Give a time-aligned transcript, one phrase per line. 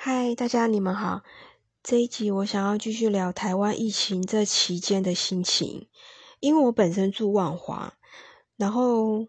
[0.00, 1.24] 嗨，大家你们好。
[1.82, 5.88] 这一集我想要继续聊台湾疫情这期间的心情，
[6.38, 7.94] 因为我本身住万华，
[8.56, 9.26] 然后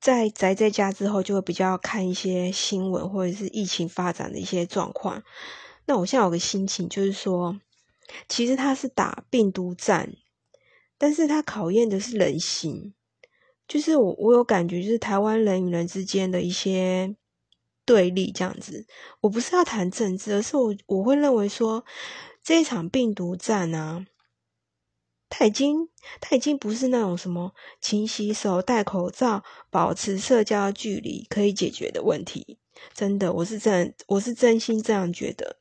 [0.00, 5.22] 在宅在家之后，就会比较看一些新闻或者是疫情发展的一些状况。
[5.84, 7.60] 那我现在有个心情，就是说，
[8.30, 10.14] 其实他是打病毒战，
[10.96, 12.94] 但是他考验的是人心，
[13.68, 17.14] 就是我我有感觉，就是台湾人与人之间的一些。
[17.90, 18.86] 对立这样子，
[19.20, 21.84] 我不是要谈政治，而是我我会认为说
[22.40, 24.06] 这一场病毒战啊，
[25.28, 25.88] 它已经
[26.20, 32.60] 它已经不是那种什么勤洗手、戴口罩、保持社交距离可以解决的问题。
[32.94, 35.56] 真的，我是真我是真心这样觉得，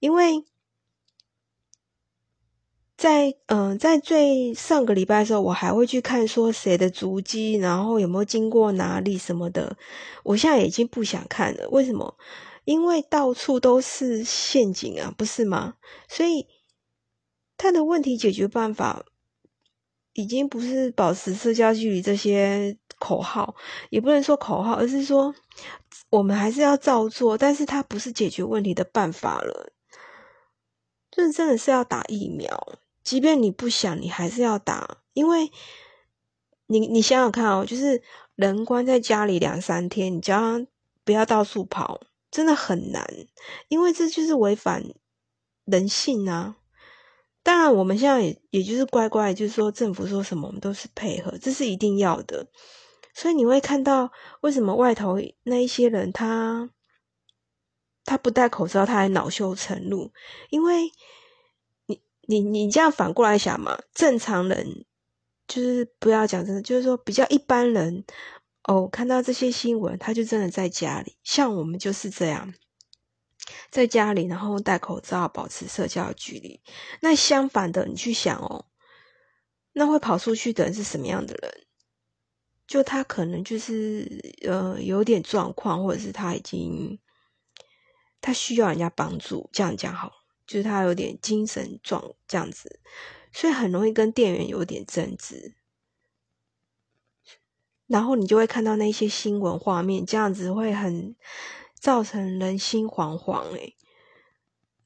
[0.00, 0.44] 因为。
[3.08, 9.78] 在嗯，在最上个礼拜的时候，我还会去看说谁的足迹，然后有没有经过哪里什么的。
[10.24, 12.18] 我现在已经不想看了，为什么？
[12.66, 15.76] 因为到处都是陷阱啊，不是吗？
[16.06, 16.46] 所以
[17.56, 19.02] 他的问题解决办法
[20.12, 23.54] 已经不是保持社交距离这些口号，
[23.88, 25.34] 也不能说口号，而是说
[26.10, 29.72] 我们还是要照做，但是它不是解决问题的办法了。
[31.10, 32.78] 这真的是要打疫苗。
[33.08, 35.50] 即便你不想，你还是要打，因为
[36.66, 38.02] 你你想想看哦，就是
[38.34, 40.66] 人关在家里两三天，你叫他
[41.04, 43.02] 不要到处跑，真的很难，
[43.68, 44.84] 因为这就是违反
[45.64, 46.58] 人性啊。
[47.42, 52.46] 当然，我们现在也也就是乖乖，就是说政府说什么，我们都是配合，这是一定要的。
[53.14, 54.12] 所以你会看到
[54.42, 56.68] 为什么外头那一些人他
[58.04, 60.12] 他不戴口罩，他还恼羞成怒，
[60.50, 60.92] 因为。
[62.30, 63.78] 你你这样反过来想嘛？
[63.94, 64.84] 正常人
[65.46, 68.04] 就是不要讲真的，就是说比较一般人
[68.64, 71.16] 哦，看到这些新闻，他就真的在家里。
[71.24, 72.52] 像我们就是这样，
[73.70, 76.60] 在家里，然后戴口罩，保持社交距离。
[77.00, 78.66] 那相反的，你去想哦，
[79.72, 81.66] 那会跑出去的人是什么样的人？
[82.66, 86.98] 就他可能就是呃有点状况，或者是他已经
[88.20, 90.17] 他需要人家帮助，这样讲好。
[90.48, 92.80] 就是他有点精神状这样子，
[93.32, 95.54] 所以很容易跟店员有点争执，
[97.86, 101.14] 然后你就会看到那些新闻画面，这样子会很
[101.78, 103.42] 造成人心惶惶。
[103.52, 103.76] 诶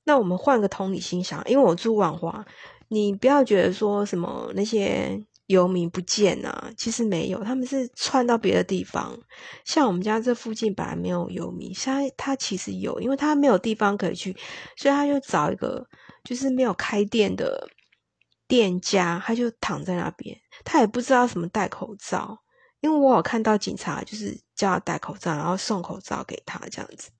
[0.04, 2.44] 那我们换个同理心想，因为我住万华，
[2.88, 5.24] 你不要觉得说什么那些。
[5.47, 9.19] 游民不见啊，其实没有，他们是窜到别的地方。
[9.64, 14.34] 像我们家这附近本来没有游民，现在他其实有，因为他没有地方可以去，
[14.76, 15.86] 所以他就找一个
[16.25, 17.69] 就是没有开店的
[18.47, 20.41] 店家，他就躺在那边。
[20.64, 22.38] 他也不知道什么戴口罩，
[22.81, 27.10] 因为我有看到警察就是叫他戴口罩，然后送口罩给他这样子。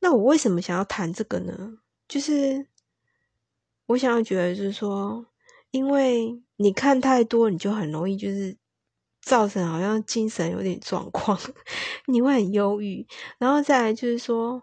[0.00, 1.78] 那我为什么想要谈这个呢？
[2.08, 2.68] 就是
[3.86, 5.26] 我想要觉得就是说。
[5.74, 8.56] 因为你看太多，你就很容易就是
[9.20, 11.36] 造成好像精神有点状况，
[12.06, 13.04] 你会很忧郁。
[13.38, 14.62] 然后再来就是说，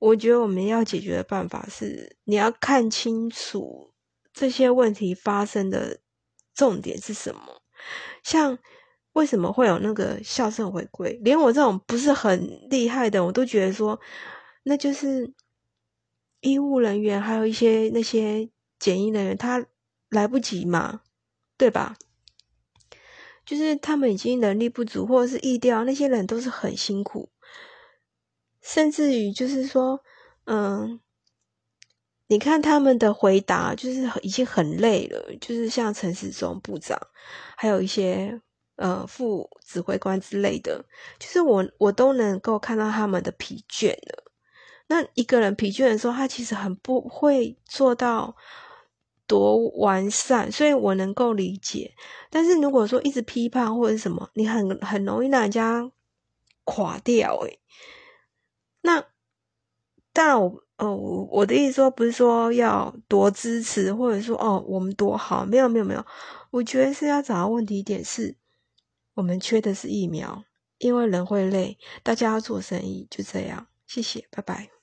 [0.00, 3.92] 我觉得我们要解决的办法是，你要看清楚
[4.32, 6.00] 这些问题发生的
[6.52, 7.62] 重点是什么。
[8.24, 8.58] 像
[9.12, 14.00] 为什么会有那个校正回归，连我这种不是很厉害的，我都觉得说，
[14.64, 15.32] 那就是
[16.40, 19.64] 医务人员还有一些那些检疫人员他。
[20.10, 21.02] 来不及嘛，
[21.56, 21.96] 对吧？
[23.44, 27.30] 就是他们已经能力不足，或者是意调，那些人都是很辛苦，
[28.60, 30.04] 甚至于就是说，
[30.44, 31.00] 嗯，
[32.26, 35.34] 你看他们的回答，就是已经很累了。
[35.40, 36.98] 就是像陈时中部长，
[37.56, 38.38] 还有一些
[38.76, 40.84] 呃副指挥官之类的，
[41.18, 44.24] 就是我我都能够看到他们的疲倦了。
[44.88, 48.36] 那一个人疲倦的时候，他其实很不会做到。
[49.28, 51.94] 多完善，所以我能够理解。
[52.30, 55.88] 但是如果说一直批判或者什么，你很很容易让人家
[56.64, 57.36] 垮掉。
[57.42, 57.60] 诶
[58.80, 59.04] 那
[60.12, 66.04] 当然，我呃，我的意思说不是说要多支持，或者说哦，我们多好，没有没有没有。
[66.50, 68.36] 我觉得是要找到问题点是，
[69.14, 70.44] 我们缺的是疫苗，
[70.78, 73.66] 因为人会累，大家要做生意，就这样。
[73.86, 74.77] 谢谢，拜拜。